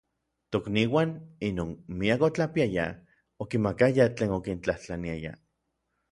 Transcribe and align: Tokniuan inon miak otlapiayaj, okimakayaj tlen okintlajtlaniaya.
Tokniuan 0.55 1.09
inon 1.49 1.73
miak 1.99 2.23
otlapiayaj, 2.27 2.87
okimakayaj 3.45 4.09
tlen 4.15 4.33
okintlajtlaniaya. 4.39 5.35